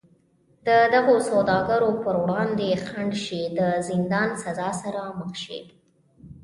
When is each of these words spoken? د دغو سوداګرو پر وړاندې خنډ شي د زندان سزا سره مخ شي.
د 0.67 0.69
دغو 0.93 1.15
سوداګرو 1.29 1.89
پر 2.03 2.15
وړاندې 2.23 2.69
خنډ 2.85 3.11
شي 3.25 3.41
د 3.59 3.59
زندان 3.89 4.29
سزا 4.43 4.69
سره 4.83 5.01
مخ 5.19 5.31
شي. 5.43 5.59